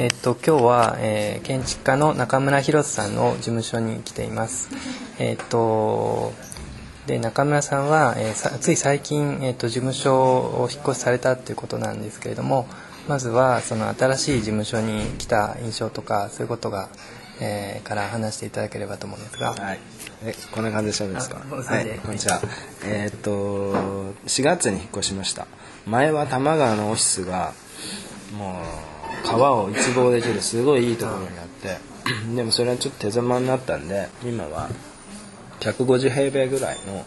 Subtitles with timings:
[0.00, 4.70] えっと今日は、えー、建築家の中村博さんの事務所に来ています。
[5.18, 6.32] えっと
[7.08, 12.68] で中村さんは、えー、つい最近、えーと、事務所を引っ越しされたということなんですけれども
[13.08, 16.90] まずはその新しい事務所に来た印象とかそういうことが、
[17.40, 19.54] えー、から話していただければと思うんですが。
[19.54, 19.80] はい。
[20.22, 21.38] えこんな感じでしゃべるんですか？
[21.38, 22.40] はいこんにちは。
[22.84, 25.48] えー、っと4月に引っ越しました。
[25.86, 27.52] 前は多摩川のオフィスが
[28.36, 31.78] もう川を一望できるすごいいいところにあって
[32.34, 34.68] でもそれはちょっと手狭になったんで今は
[35.60, 37.04] 150平米ぐらいの、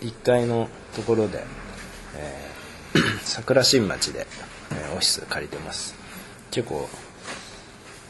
[0.00, 1.44] うん、1階のところで、
[2.16, 4.26] えー、 桜新町で、
[4.72, 5.94] えー、オフィス借りてます。
[6.50, 6.88] 結構、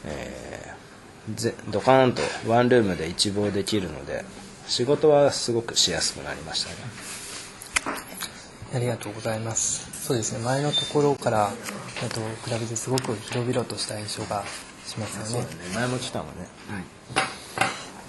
[0.05, 4.25] えー、ぜドカーンとワンルームで一望できるので
[4.67, 6.75] 仕事はすごくしやすくなりましたね
[8.73, 10.05] ありがとうございます。
[10.05, 10.39] そうですね。
[10.39, 11.51] 前のところから
[12.09, 12.19] と
[12.49, 14.43] 比べてすごく広々とした印象が
[14.85, 16.83] しますよね、ね、前も来たもんね、はい。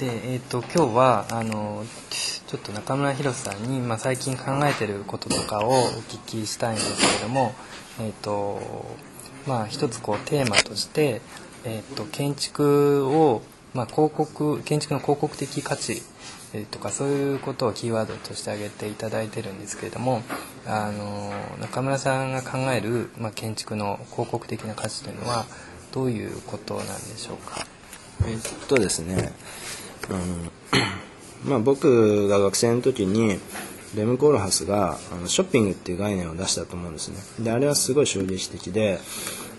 [0.00, 7.54] で、えーと、今日はあのちょっと中村博さんに、まあ、最近考えてることとかをお聞きしたいんですけれども、
[8.00, 8.60] えーと
[9.46, 11.20] まあ、一つこうテーマとして、
[11.64, 16.02] えーと、建築を、まあ、広告建築の広告的価値
[16.70, 20.22] とかそういうことをキーワードとして挙げていただいてるんですけれども
[20.66, 25.44] あの中村さんが考える、まあ、建築の広告的な価値というのは
[25.92, 27.66] どういうことなんでしょうか？
[28.26, 29.32] えっとですね
[30.10, 33.38] うんまあ、僕が学生の時に
[33.94, 37.44] レム・コールハスがあのショッピングっていう概念を出したと思うんですね。
[37.44, 38.98] であれはすごい衝撃的で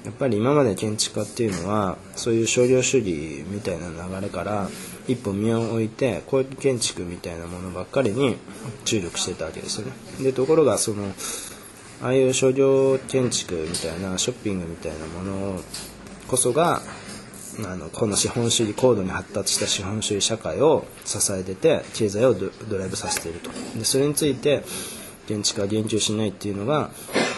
[0.05, 4.69] やっぱり今まで建築家っていうのはそういう商業主義みたいな流れから
[5.07, 8.37] 一歩身を置いて公益建築みたいなものばっかりに
[8.85, 9.93] 注力してたわけですよね。
[10.21, 11.11] でところがその
[12.03, 15.61] ああいう商業建築みたいなショッピングみたいなもの
[16.27, 16.81] こそが
[17.63, 23.49] あのこの資本主義高度に発達した資本主義社会を支えてて経済をドライブさせていると。
[23.77, 24.63] でそれについて
[25.27, 26.91] 建築は言及しないっていうのが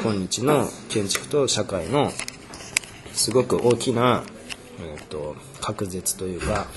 [0.04, 2.12] 今日の建築と社会の
[3.18, 4.24] すごく大きな、
[4.80, 6.68] えーと、隔絶というか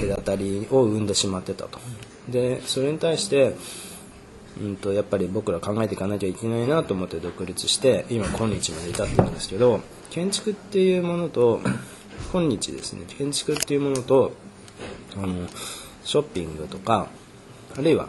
[0.00, 1.80] 隔たりを生んでしまってたと。
[2.28, 3.56] でそれに対して
[4.60, 9.80] うんとやっぱり僕ら考えていかなきゃいけないなと思って独立して今今日まで至ってるんですけど
[10.10, 11.60] 建築っていうものと
[12.32, 14.32] 今日ですね建築っていうものと
[15.16, 15.48] あの
[16.04, 17.08] ショッピングとか
[17.76, 18.08] あるいは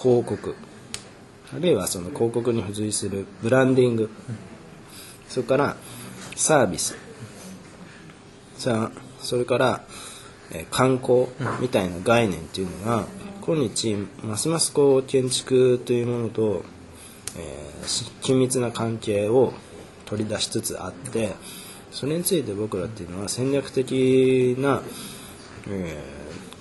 [0.00, 0.54] 広告。
[1.52, 4.08] あるいはその広告に付随するブランディング。
[5.28, 5.76] それから
[6.40, 6.96] サービス
[8.56, 9.84] さあそれから、
[10.50, 11.26] え観光
[11.60, 13.04] みたいな概念っていうのが
[13.42, 16.64] 今日ますますこう建築というものと、
[17.36, 19.52] えー、緊密な関係を
[20.06, 21.34] 取り出しつつあって
[21.92, 24.80] それについて僕らっていうのは戦略的な、
[25.68, 26.02] え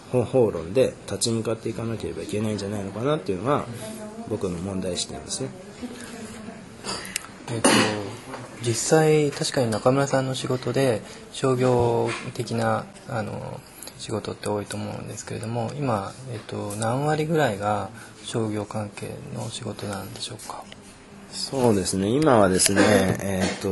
[0.09, 3.63] ー、方法論で立ち向かっていかなければいけないんじゃないのかなっていうのが
[4.27, 5.49] 僕の問題意識なんですね。
[7.47, 7.69] えっと
[8.65, 11.01] 実際確かに中村さんの仕事で
[11.31, 13.59] 商業的なあの
[13.97, 17.89] 仕事って多いと思うんですけれども今、えっと、何割ぐらいが
[18.23, 20.63] 商業関係の仕事なんでしょうか？
[21.31, 22.09] そうですね。
[22.09, 22.81] 今はですね
[23.21, 23.69] えっと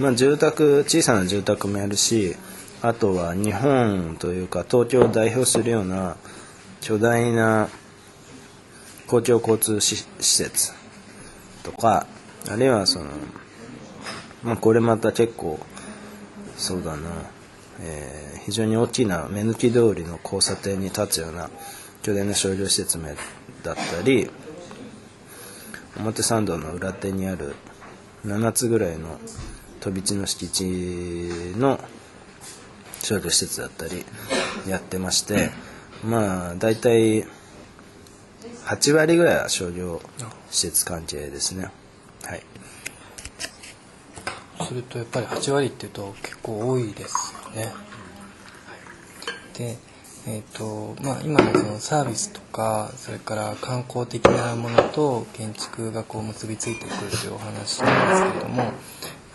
[0.00, 2.34] まあ、住宅小さな住宅もやるし
[2.80, 6.16] あとは日本というか東京を代表するような
[6.80, 7.68] 巨大な
[9.06, 10.72] 公共交通施設
[11.62, 12.06] とか
[12.50, 13.06] あるいはその、
[14.42, 15.58] まあ、これまた結構
[16.56, 17.10] そうだな、
[17.80, 21.50] えー、非常に大きな目抜き通りの交差点に立つような
[22.02, 23.08] 巨大な商業施設も
[23.62, 24.30] だったり
[25.96, 27.54] 表参道の裏手にある
[28.26, 29.20] 7つぐらいの
[29.80, 30.62] 飛び地の敷地
[31.56, 31.78] の
[33.02, 34.04] 商業施設だったり
[34.66, 35.50] やってまして
[36.04, 37.26] まあ大体
[38.64, 40.00] 8割ぐらいは商業
[40.50, 41.70] 施設関係ですね。
[42.24, 42.42] はい。
[44.66, 47.72] するとやっぱり8割っていうと結構多いですよね。
[49.54, 49.92] で
[50.24, 58.72] えーとまあ、今のそのサービスとかそれから観光的なものと建築がこう結びついてくるというお話なんですけれども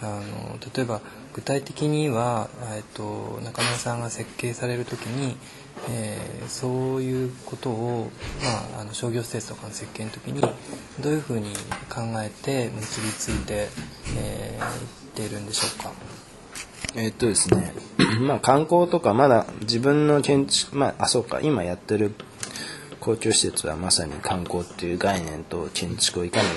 [0.02, 1.02] あの例えば
[1.34, 5.38] 具体的には、えっと、中村さんが設計される時に、
[5.90, 8.12] えー、そういうことを、
[8.74, 10.42] まあ、あの商業施設とかの設計の時に
[11.00, 11.54] どういうふうに
[11.90, 13.68] 考えて結びついて、
[14.18, 14.70] えー、いっ
[15.16, 15.92] ているんでしょうか？
[16.96, 17.74] えっとですね
[18.22, 22.14] まあ観光とかまだ自分の建築まああそうか今やってる
[23.00, 26.48] 公共施設はまさに観光っていう概念と建築をいかに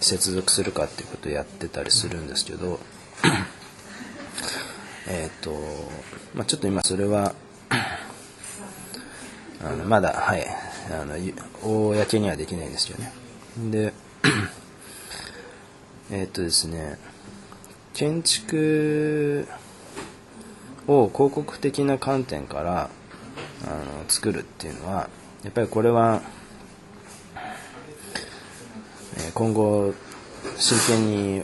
[0.00, 2.78] 接続するかっていうことをやってたりするんですけど
[5.08, 5.52] えっ、と、
[6.34, 7.34] まあ、ちょっと今それは
[9.62, 10.46] あのまだはい
[10.90, 11.16] あの
[11.62, 13.12] 公にはできないんですよね。
[13.70, 13.92] で
[16.10, 16.98] えっとですね
[17.92, 19.46] 建築
[20.86, 22.90] を広告的な観点から
[23.64, 25.10] あの作るっていうのは
[25.48, 26.20] やっぱりこれは、
[29.16, 29.94] えー今後
[30.58, 31.06] 真剣
[31.38, 31.42] に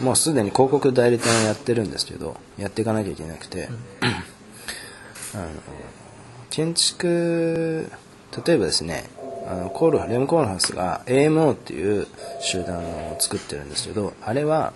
[0.00, 3.68] もうすでに広告代理店をやってるんですけどやっていかなきゃいけなくて、
[5.34, 5.50] あの
[6.50, 7.92] 建築
[8.44, 9.08] 例えばですね
[9.46, 12.08] あのコールレム・コールハウスが AMO っていう
[12.40, 12.82] 集団
[13.12, 14.72] を作ってるんですけどあれは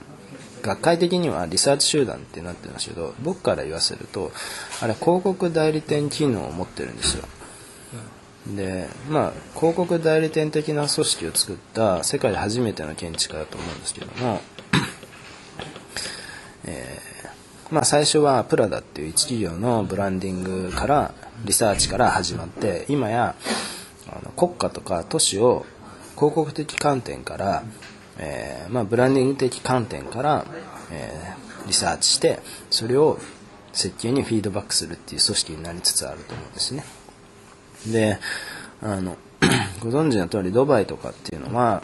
[0.63, 4.31] 学会的にはリサーチ集団ってなってるんですけど僕から言わせると
[4.81, 7.25] あれ広告代理店機能を持ってるんですよ
[8.55, 14.41] でまあ広告代理店的な組織を作った世界で初めての建築家だと思うんですけども
[16.69, 17.27] えー
[17.69, 21.15] まあ、最初はプラダっていう一企業のブランディングから
[21.45, 23.35] リサーチから始まって今や
[24.09, 25.67] あの国家とか都市を
[26.15, 27.65] 広告的観点から、
[28.19, 30.45] えーまあ、ブランディング的観点から、
[30.93, 32.41] えーリサーチして
[32.71, 33.19] それを
[33.73, 36.85] 設計にフィードバックするっていう組織になりつつあると思うんですね。
[37.87, 38.19] で
[38.83, 39.17] あの
[39.81, 41.83] ご存知の通りドバイとかっていうのは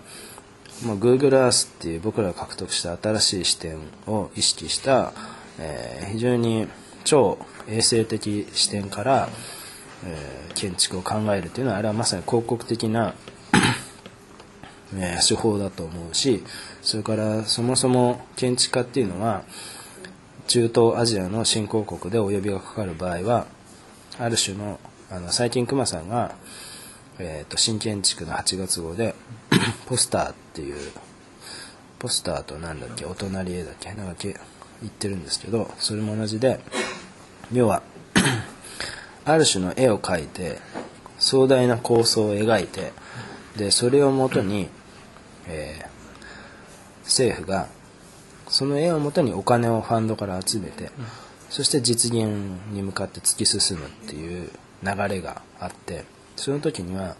[0.84, 5.12] まあ、Google Earth っていう僕らが獲得した新しい視点を意識した、
[5.58, 6.66] えー非常に
[7.04, 9.28] 超衛生的視点から、
[10.04, 13.14] えー建築を考えるというのはあれはまさに広告的な、
[14.94, 16.42] えー手法だと思うし
[16.82, 19.44] それからそもそも建築家っていうのは
[20.48, 23.46] 中東アジアの新興国でお呼びがかかる場合は
[24.18, 24.78] ある種の
[25.12, 26.34] あの最近熊さんが
[27.18, 29.14] えー、と新建築の8月号で
[29.86, 30.92] ポスターっていう
[31.98, 34.28] ポスターとなんだっけお隣絵だっけなんかけ
[34.80, 36.58] 言ってるんですけどそれも同じで
[37.52, 37.82] 要は
[39.26, 40.58] ある種の絵を描いて
[41.18, 42.92] 壮大な構想を描いて
[43.56, 44.68] でそれをもとに、
[45.46, 45.92] えー
[47.04, 47.68] 政府が
[48.48, 50.90] その絵をもとにお金をファンドから集めて、
[51.50, 52.26] そして実現
[52.70, 54.50] に向かって突き進むっていう
[54.82, 56.04] 流れがあって
[56.36, 57.16] その時には、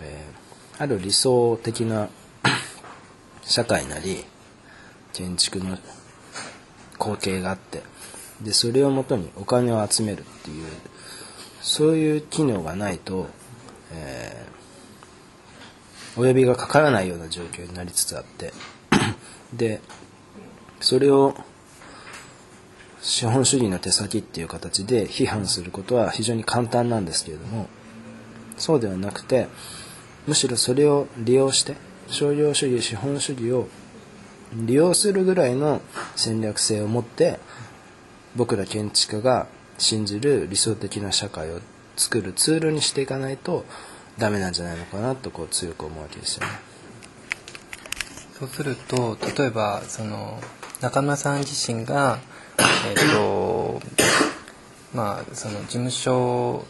[0.00, 0.44] えー
[0.76, 2.08] ある理想的な
[3.42, 4.24] 社会なり
[5.12, 5.78] 建築の
[6.94, 7.82] 光景があって
[8.42, 10.66] でそれをもとにお金を集めるっていう
[11.60, 13.28] そういう機能がないと、
[13.92, 14.54] えー
[16.16, 18.52] お呼びがかからないような状況になりつつあって
[19.52, 19.80] で
[20.80, 21.34] それを
[23.04, 27.68] 資本主義の手先っていう形で批判することは非常に簡単なんですけれども
[28.56, 29.46] そうではなくて
[30.26, 31.76] むしろそれを利用して
[32.08, 33.68] 商業主義資本主義を
[34.54, 35.82] 利用するぐらいの
[36.16, 37.38] 戦略性を持って
[38.36, 41.60] 僕ら建築家が信じる理想的な社会を
[41.96, 43.66] 作るツールにしていかないと
[44.16, 46.52] ダメなんじゃないのかなとこう強く思うわけですよね。
[48.38, 50.40] そうすると例えばその
[50.80, 52.18] 中村さん自身が
[52.58, 53.80] えっ、と
[54.94, 56.64] まあその事務所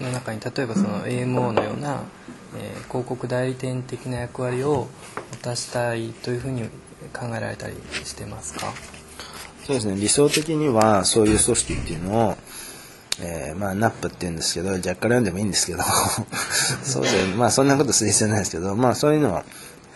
[0.00, 2.02] の中に例えばその AMO のような、
[2.58, 4.88] えー広告代理店的な役割を
[5.32, 6.62] 果たしたいというふうに
[7.12, 7.74] 考えられたり
[8.04, 8.72] してますか？
[9.66, 9.96] そうですね。
[9.96, 12.36] 理想的にはそういう組織っていうのを、
[13.20, 15.82] えーまあ NAP って言うんですけど若干読んでもいいんですけど。
[16.84, 19.44] そうでまあそんなことする必要ないですけどまあそういうのは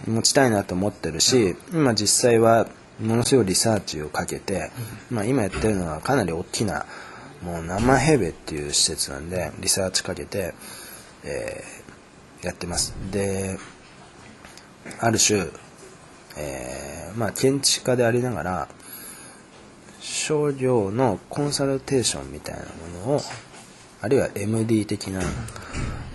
[0.06, 2.66] 持ちたいなと思ってるし今実際は
[3.00, 4.70] ものすごいリサーチをかけて、
[5.10, 6.86] まあ、今やってるのはかなり大きな
[7.42, 10.54] もう何万平米っていう施設なんでリサーチかけて、
[11.24, 11.80] えー
[12.42, 12.94] やってます。
[13.10, 13.58] で
[14.98, 15.46] ある種、
[16.38, 18.68] えーまあ、建築家でありながら
[20.00, 22.62] 商業のコンサルテーションみたいな
[23.04, 23.20] ものを
[24.00, 25.20] あるいは MD 的な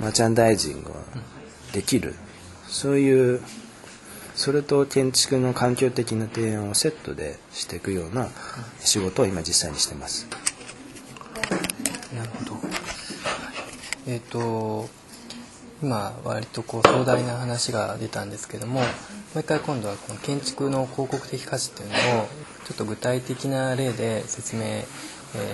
[0.01, 0.95] マーチャンダイジングが
[1.73, 2.15] できる
[2.67, 3.41] そういう
[4.35, 8.29] それと建築の環境的な提案をセットでしていくような
[8.79, 10.27] 仕事を今実際にしてます
[12.15, 12.55] なるほど。
[14.07, 14.87] えっ、と
[15.81, 18.85] 今割とこう壮大な話が出たんですけどもも
[19.35, 22.27] う一回今度はこの建築の広告的価値っていうのを
[22.65, 24.85] ちょっと具体的な例で説明、え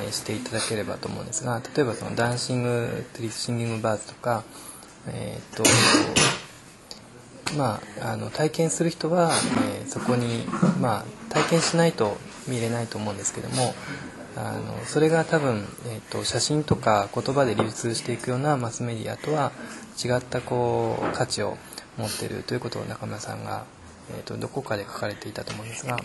[0.09, 4.43] ーしていただければと思うんですが例えばそのダンシングトリッシングバーズとか
[5.07, 5.63] えっ、と
[7.57, 9.31] まあ、あの体験する人は、
[9.67, 10.45] えーそこに、
[10.79, 12.15] まあ、体験しないと
[12.47, 13.75] 見れないと思うんですけども
[14.37, 19.51] あのそれが多分、えー、と写真とか言葉で流通していくようなマスメディアとは
[20.01, 21.57] 違ったこう価値を
[21.97, 23.65] 持ってるということを中村さんが、
[24.15, 25.99] えー、とどこかで書かれていたと思うんですが。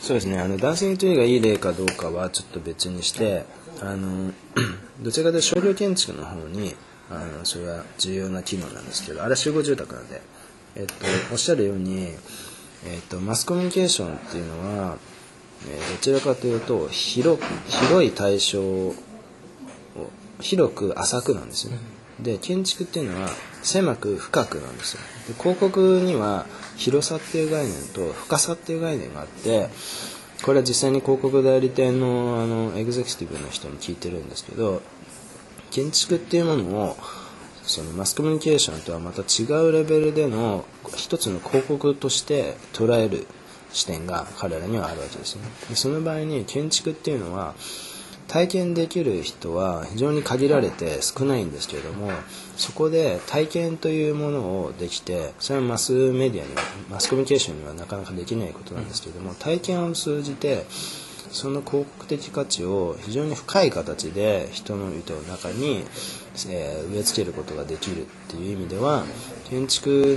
[0.00, 0.38] そうですね。
[0.38, 3.44] あのダンシングトゥがいい例かどうかはちょっと別にして
[3.82, 4.32] あの
[5.00, 6.74] どちらかというと商業建築の方に
[7.10, 10.22] あのそれは重要な機能なんですけどあれは集合住宅なんで、
[10.76, 10.94] えっと、
[11.32, 12.06] おっしゃるように、
[12.86, 14.96] えっと、マスコミュニケーションっていうのは、
[15.68, 18.94] えどちらかというと広く広い対象を
[20.40, 21.78] 広く浅くなんですよね。
[22.20, 23.28] で建築っていうのは
[23.62, 25.00] 狭く深くなんですよ。
[25.28, 29.68] で広告には広さっていう概念と深さっていう概念があって
[30.42, 34.82] これは実際に広告代理店のあのエグゼクティブの人に聞いてるんですけど
[35.70, 36.96] 建築っていうものを
[37.62, 40.64] そのマスコミュニケーションとはまた違うレベルでの
[40.96, 43.26] 一つの広告として捉える
[43.72, 45.42] 視点が彼らにはあるわけですね。
[45.68, 47.54] でその場合に建築っていうのは
[48.30, 52.12] 体験できる人は非常に限られて少ないんですけれども
[52.56, 60.64] そこで体験というものをできてそれはマスメディアにはマスコミュニケーションにはなかなかできないことなんですけれども体験を通じて
[61.32, 65.84] その広告的価値を非常に深い形で人の糸の中に、
[66.48, 69.04] えー植え付けることができるっていう意味では
[69.48, 70.16] 建築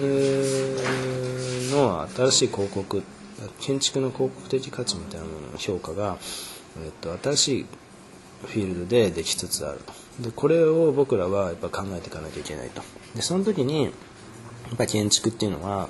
[1.71, 3.03] の新しい広告
[3.59, 6.17] 建築の広告的価値みたいなものの評価が、
[6.83, 7.65] えっと、新しい
[8.45, 9.79] フィールドでできつつある。
[9.79, 12.81] とでこれを僕らはやっぱ考えていかなきゃいけないと。
[13.15, 15.89] でその時にやっぱ建築っていうのは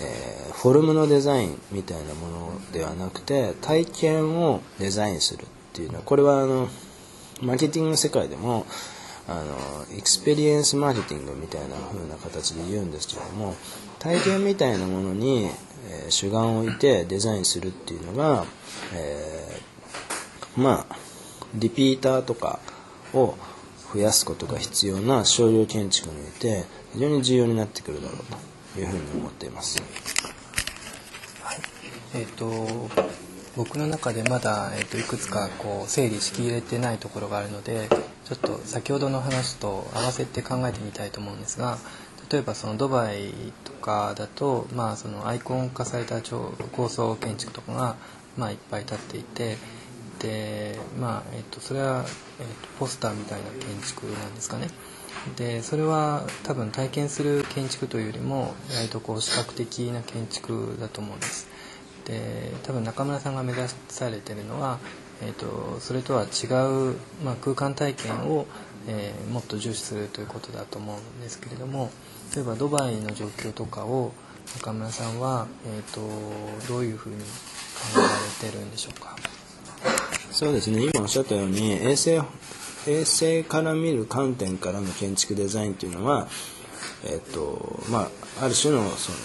[0.00, 6.68] えーフォルムのデザインみたいなものではなくて体験をデザインするっていうのはこれはあの
[7.42, 8.66] マーケティングの世界でも
[9.28, 13.54] あのエクスペリエンスマーケティングみたいな風な形で言うんですけども
[14.00, 18.44] 体験みたいなものに、えー主眼を置いてデザインするっていうのが、
[18.94, 20.96] えーまあ
[21.54, 22.58] リピーターとか
[23.14, 23.36] を
[23.94, 26.64] 増やすことが必要な商業建築において
[26.94, 28.57] 非常に重要になってくるだろうと。
[28.76, 29.82] いうふうに思っています。
[32.14, 32.88] えっ、と
[33.56, 37.88] 僕の中でまだ、えー、といくつかこう整理しきれてないところがあるので
[38.24, 41.78] ちょっと先ほどの話と合わせて考えてみたいと思うんですが
[42.30, 43.32] 例えばそのドバイ
[43.64, 47.96] とかだと、まあ、そのアイコン化された超高層建築とかが、
[48.36, 49.56] まあ、いっぱい建っていて
[50.20, 52.04] で、まあえっとそれは、
[52.40, 54.68] えっとポスターみたいな建築なんですかね。
[55.36, 61.48] でそれは多分体験する建築というよりも割とこう視覚的な建築だと思うんです。
[62.06, 64.78] で多分中村さんが目指されてるのは、
[65.22, 66.46] えー、とそれとは違
[66.92, 68.46] う、まあ、空間体験を、
[68.86, 71.90] えーもっと重視するということだと思うんですけれども
[72.34, 74.12] 例えばドバイの状況とかを
[74.56, 76.00] 中村さんは、えー、と
[76.72, 77.22] どういうふうに考
[77.96, 79.16] えられてるんでしょうか？
[80.30, 82.18] そうですね今おっしゃったように衛星
[82.88, 86.28] 衛星から見る観点からの建築デザインというのは、
[87.04, 89.18] えっとまあ、ある種のその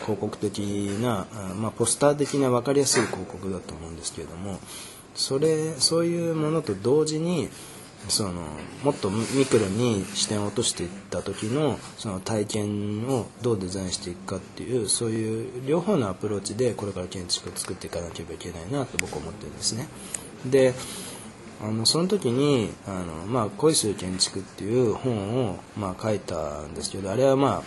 [0.00, 0.58] 広告的
[1.00, 1.26] な、
[1.56, 4.58] まあ、ポスター的な分かりやすい広告だと思うんですけれども
[5.14, 7.48] それそういうものと同時に
[8.08, 8.32] その
[8.82, 19.86] もっとミクロに視点を落としていった時のその体験をどうデザインしていくかっていうそういう両方のアプローチでこれから建築を作っていかなければいけないなと僕は思ってるんですね。
[20.44, 20.74] で
[21.62, 27.62] あのその時に「あのまあ、恋する建築」っていう本を、まあ、書いたんですけどあれはま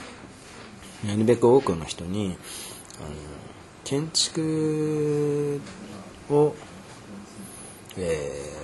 [1.03, 2.37] あなるべく多くの人に
[2.99, 3.09] あの
[3.83, 5.61] 建築
[6.29, 6.53] を、
[7.97, 8.55] えー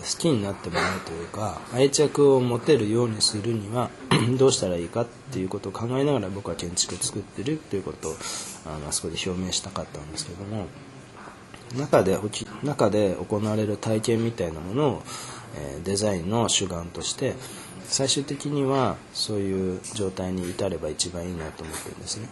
[0.00, 3.90] 好きになってもらうというか愛着を持てるようにするには
[4.38, 8.14] どうしたらいいかっていうことを考えながら僕は建築を作ってるということを
[8.66, 10.66] あのあそこで表明したかったんですけども
[11.76, 12.18] 中で
[12.62, 15.02] 中で行われる体験みたいなものを、
[15.56, 17.34] えーデザインの主眼として
[17.84, 22.28] 最終的にはそういう状態に至れば一番いいなと思ってるんですね。